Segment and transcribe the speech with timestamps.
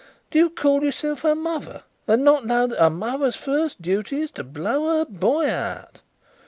[0.31, 4.31] Do you call yourself a mother, and not know that a mother's first duty is
[4.31, 6.01] to blow her boy out?"